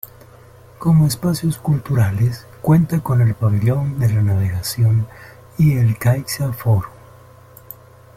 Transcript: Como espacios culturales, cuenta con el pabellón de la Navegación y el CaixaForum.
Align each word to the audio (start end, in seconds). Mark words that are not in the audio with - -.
Como 0.79 1.05
espacios 1.05 1.59
culturales, 1.59 2.47
cuenta 2.63 3.01
con 3.01 3.21
el 3.21 3.35
pabellón 3.35 3.99
de 3.99 4.09
la 4.11 4.23
Navegación 4.23 5.07
y 5.59 5.77
el 5.77 5.95
CaixaForum. 5.95 6.81